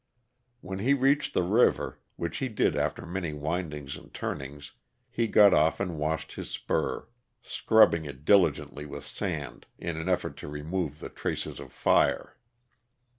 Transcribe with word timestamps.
When 0.61 0.79
he 0.79 0.95
reached 0.95 1.35
the 1.35 1.43
river 1.43 1.99
which 2.15 2.37
he 2.37 2.49
did 2.49 2.75
after 2.75 3.05
many 3.05 3.33
windings 3.33 3.95
and 3.95 4.11
turnings 4.11 4.71
he 5.11 5.27
got 5.27 5.53
off 5.53 5.79
and 5.79 5.99
washed 5.99 6.31
his 6.31 6.49
spur, 6.49 7.07
scrubbing 7.43 8.05
it 8.05 8.25
diligently 8.25 8.87
with 8.87 9.03
sand 9.05 9.67
in 9.77 9.97
an 9.97 10.09
effort 10.09 10.37
to 10.37 10.47
remove 10.47 11.01
the 11.01 11.09
traces 11.09 11.59
of 11.59 11.71
fire. 11.71 12.35